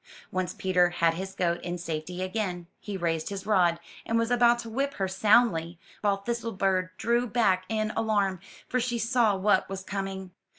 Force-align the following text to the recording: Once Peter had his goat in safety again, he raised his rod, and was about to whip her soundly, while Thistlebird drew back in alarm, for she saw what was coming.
Once 0.31 0.55
Peter 0.55 0.89
had 0.89 1.13
his 1.13 1.35
goat 1.35 1.61
in 1.61 1.77
safety 1.77 2.23
again, 2.23 2.65
he 2.79 2.97
raised 2.97 3.29
his 3.29 3.45
rod, 3.45 3.79
and 4.03 4.17
was 4.17 4.31
about 4.31 4.57
to 4.57 4.67
whip 4.67 4.95
her 4.95 5.07
soundly, 5.07 5.77
while 6.01 6.17
Thistlebird 6.23 6.89
drew 6.97 7.27
back 7.27 7.65
in 7.69 7.91
alarm, 7.95 8.39
for 8.67 8.79
she 8.79 8.97
saw 8.97 9.35
what 9.35 9.69
was 9.69 9.83
coming. 9.83 10.31